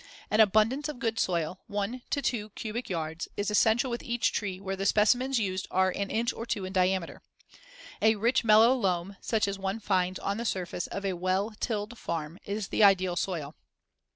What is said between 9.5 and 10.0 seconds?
one